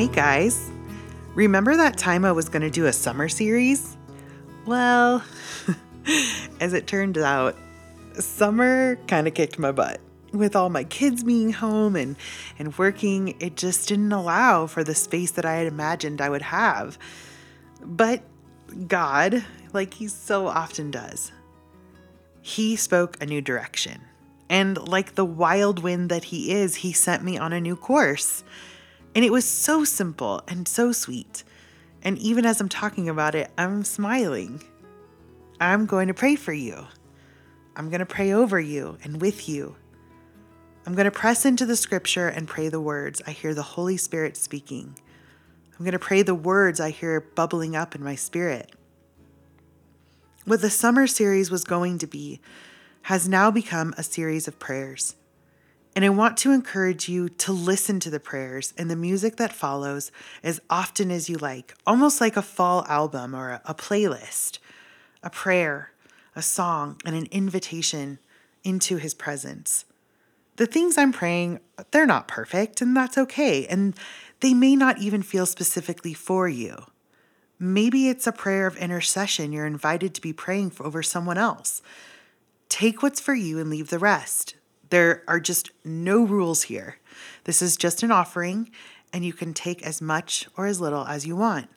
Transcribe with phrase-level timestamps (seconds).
[0.00, 0.70] Hey guys,
[1.34, 3.98] remember that time I was going to do a summer series?
[4.64, 5.22] Well,
[6.58, 7.54] as it turned out,
[8.14, 10.00] summer kind of kicked my butt.
[10.32, 12.16] With all my kids being home and,
[12.58, 16.40] and working, it just didn't allow for the space that I had imagined I would
[16.40, 16.96] have.
[17.84, 18.22] But
[18.88, 19.44] God,
[19.74, 21.30] like He so often does,
[22.40, 24.00] He spoke a new direction.
[24.48, 28.44] And like the wild wind that He is, He sent me on a new course.
[29.14, 31.44] And it was so simple and so sweet.
[32.02, 34.62] And even as I'm talking about it, I'm smiling.
[35.60, 36.86] I'm going to pray for you.
[37.76, 39.76] I'm going to pray over you and with you.
[40.86, 43.96] I'm going to press into the scripture and pray the words I hear the Holy
[43.96, 44.96] Spirit speaking.
[45.72, 48.72] I'm going to pray the words I hear bubbling up in my spirit.
[50.44, 52.40] What the summer series was going to be
[53.02, 55.16] has now become a series of prayers.
[55.96, 59.52] And I want to encourage you to listen to the prayers and the music that
[59.52, 64.58] follows as often as you like, almost like a fall album or a, a playlist,
[65.22, 65.90] a prayer,
[66.36, 68.18] a song, and an invitation
[68.62, 69.84] into his presence.
[70.56, 71.58] The things I'm praying,
[71.90, 73.66] they're not perfect, and that's okay.
[73.66, 73.94] And
[74.40, 76.84] they may not even feel specifically for you.
[77.58, 81.82] Maybe it's a prayer of intercession you're invited to be praying for over someone else.
[82.68, 84.54] Take what's for you and leave the rest.
[84.90, 86.96] There are just no rules here.
[87.44, 88.70] This is just an offering,
[89.12, 91.68] and you can take as much or as little as you want.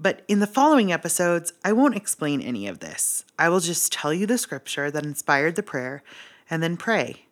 [0.00, 3.24] But in the following episodes, I won't explain any of this.
[3.38, 6.02] I will just tell you the scripture that inspired the prayer,
[6.50, 7.26] and then pray,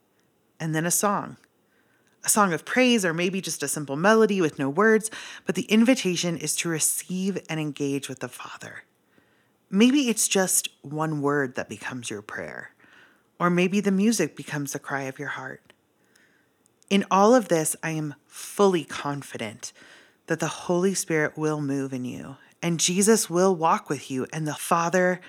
[0.58, 1.36] and then a song.
[2.24, 5.12] A song of praise, or maybe just a simple melody with no words,
[5.46, 8.82] but the invitation is to receive and engage with the Father.
[9.70, 12.70] Maybe it's just one word that becomes your prayer.
[13.38, 15.72] Or maybe the music becomes the cry of your heart.
[16.88, 19.72] In all of this, I am fully confident
[20.26, 24.46] that the Holy Spirit will move in you and Jesus will walk with you and
[24.46, 25.20] the Father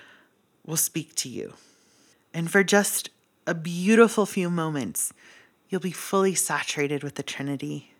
[0.66, 1.54] will speak to you.
[2.34, 3.10] And for just
[3.46, 5.12] a beautiful few moments,
[5.68, 7.92] you'll be fully saturated with the Trinity.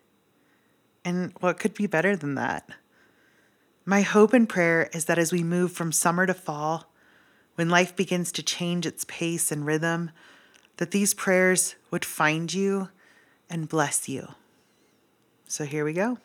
[1.05, 2.69] And what could be better than that?
[3.85, 6.88] My hope and prayer is that as we move from summer to fall,
[7.59, 10.11] when life begins to change its pace and rhythm,
[10.77, 12.87] that these prayers would find you
[13.49, 14.29] and bless you.
[15.45, 16.19] So here we go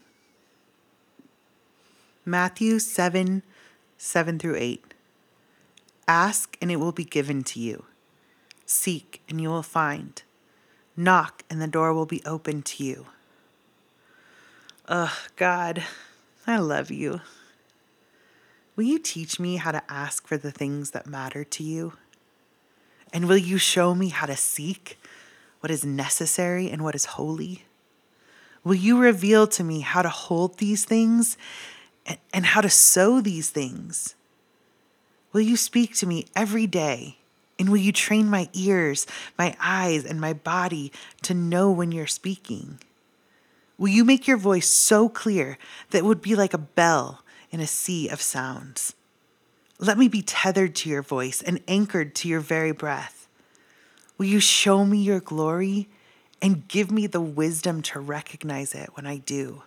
[2.24, 3.42] Matthew 7
[3.98, 4.94] 7 through 8.
[6.06, 7.84] Ask and it will be given to you.
[8.64, 10.22] Seek and you will find.
[10.96, 13.06] Knock and the door will be open to you.
[14.86, 15.82] Ugh, God,
[16.46, 17.22] I love you.
[18.76, 21.92] Will you teach me how to ask for the things that matter to you?
[23.12, 24.98] And will you show me how to seek
[25.60, 27.64] what is necessary and what is holy?
[28.64, 31.36] Will you reveal to me how to hold these things
[32.32, 34.14] and, how to sow these things?
[35.32, 37.18] Will you speak to me every day?
[37.58, 39.06] And will you train my ears,
[39.38, 40.90] my eyes, and my body
[41.22, 42.80] to know when you're speaking?
[43.78, 45.58] Will you make your voice so clear
[45.90, 47.23] that it would be like a bell
[47.54, 48.94] in a sea of sounds.
[49.78, 53.28] Let me be tethered to your voice and anchored to your very breath.
[54.18, 55.88] Will you show me your glory
[56.42, 59.62] and give me the wisdom to recognize it when I do?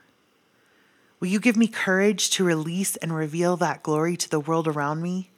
[1.22, 5.02] Will you give me courage to release and reveal that glory to the world around
[5.02, 5.30] me?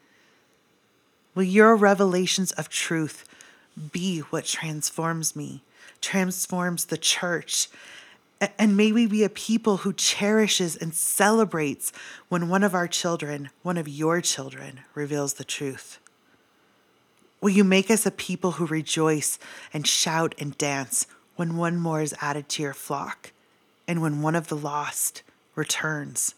[1.35, 3.25] Will your revelations of truth
[3.91, 5.61] be what transforms me,
[6.01, 7.69] transforms the church,
[8.57, 11.91] and may we be a people who cherishes and celebrates
[12.29, 15.99] when one of our children, one of your children, reveals the truth.
[17.41, 19.39] Will you make us a people who rejoice
[19.73, 23.31] and shout and dance when one more is added to your flock
[23.87, 25.23] and when one of the lost
[25.55, 26.35] returns?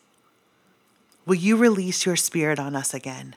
[1.25, 3.35] Will you release your spirit on us again?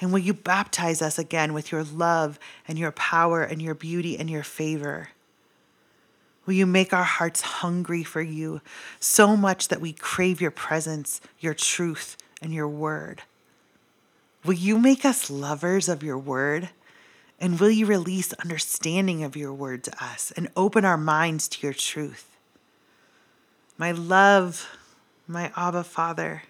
[0.00, 2.38] And will you baptize us again with your love
[2.68, 5.08] and your power and your beauty and your favor?
[6.46, 8.60] Will you make our hearts hungry for you
[9.00, 13.22] so much that we crave your presence, your truth, and your word?
[14.44, 16.70] Will you make us lovers of your word?
[17.40, 21.66] And will you release understanding of your word to us and open our minds to
[21.66, 22.36] your truth?
[23.76, 24.70] My love,
[25.26, 26.44] my Abba Father,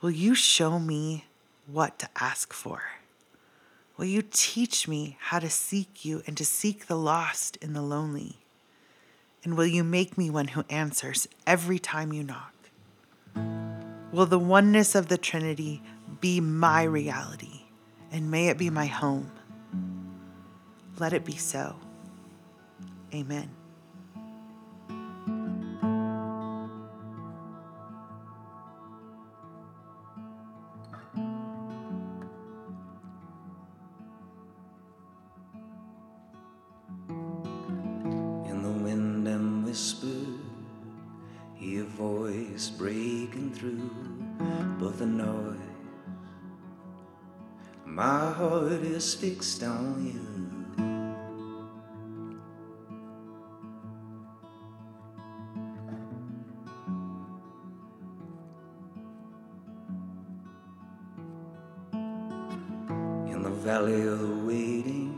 [0.00, 1.26] will you show me
[1.66, 2.82] what to ask for?
[3.98, 7.82] Will you teach me how to seek you and to seek the lost and the
[7.82, 8.38] lonely?
[9.48, 12.52] And will you make me one who answers every time you knock?
[14.12, 15.80] Will the oneness of the Trinity
[16.20, 17.62] be my reality,
[18.12, 19.32] and may it be my home?
[20.98, 21.76] Let it be so.
[23.14, 23.57] Amen.
[42.58, 43.88] Waves breaking through,
[44.80, 45.56] but the noise.
[47.84, 50.24] My heart is fixed on you.
[63.32, 65.14] In the valley of the waiting,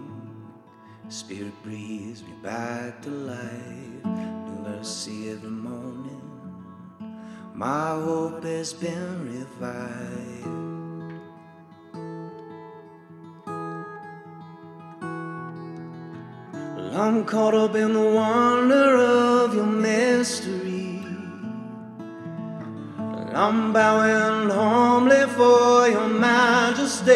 [1.08, 4.04] Spirit breathes me back to life.
[4.04, 6.29] New mercy every morning.
[7.60, 10.46] My hope has been revived.
[16.96, 21.04] I'm caught up in the wonder of your mystery.
[23.34, 27.12] I'm bowing humbly for your majesty.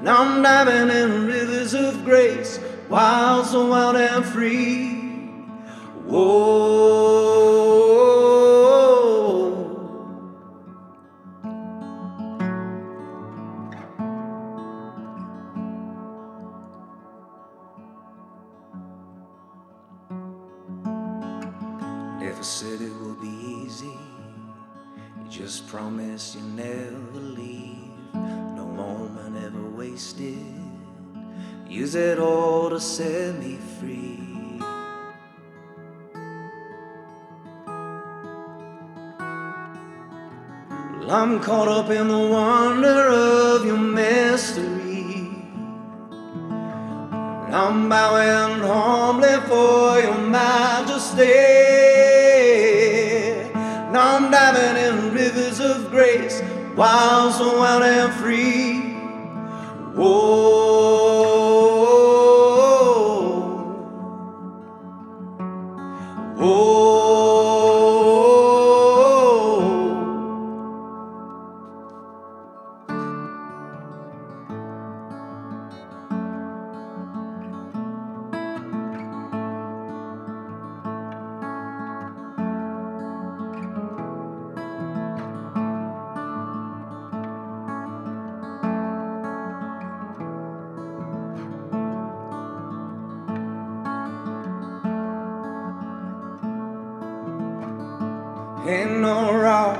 [0.00, 2.60] And I'm diving in rivers of grace,
[2.90, 4.90] wild, so wild and free.
[6.04, 6.69] Whoa.
[22.40, 23.98] Never said it would be easy.
[25.18, 28.14] You just promised you never leave.
[28.14, 30.38] No moment ever wasted.
[31.68, 34.58] Use it all to set me free.
[41.10, 45.28] I'm caught up in the wonder of your mystery.
[47.52, 51.59] I'm bowing humbly for your majesty.
[56.80, 58.94] Wild, so wild and free.
[59.94, 60.69] Whoa.
[98.66, 99.78] Ain't no rock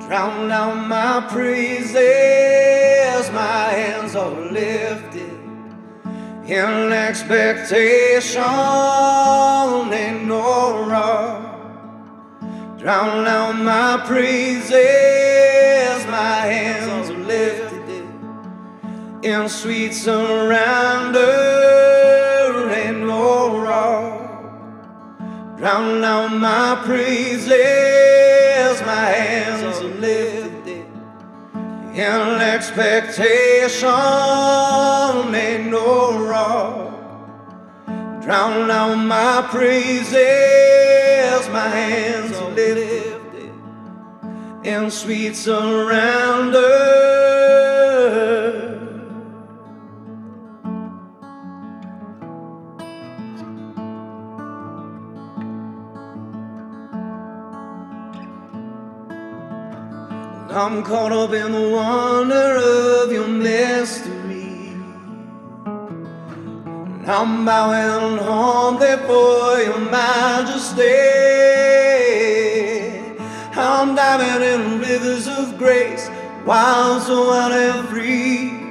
[0.00, 1.94] drown out my praises.
[3.30, 5.38] My hands are lifted
[6.46, 8.42] in expectation.
[9.92, 11.42] Ain't no rock
[12.78, 14.72] drown out my praises.
[16.06, 18.08] My hands are lifted
[19.22, 21.43] in sweet surrender.
[25.64, 27.48] Drown out my praises.
[28.82, 30.86] My hands are lifted
[31.94, 33.88] in expectation.
[35.34, 36.92] Ain't no rock
[38.22, 40.12] drown out my praises.
[41.48, 43.50] My hands are lifted
[44.64, 47.23] in sweet surrender.
[60.56, 62.58] I'm caught up in the wonder
[63.02, 64.70] of your mystery.
[65.64, 70.82] And I'm bowing humbly for your majesty.
[73.56, 76.08] I'm diving in rivers of grace,
[76.46, 78.63] wild, so wild and free.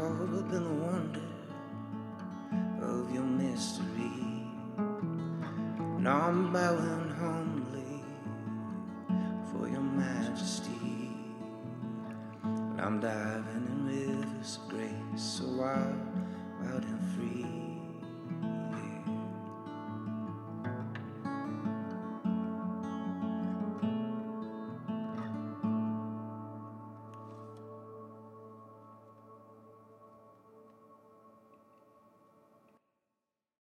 [0.00, 1.20] Caught up in the wonder
[2.80, 4.46] of your mystery.
[5.98, 7.59] And I'm bowing humbly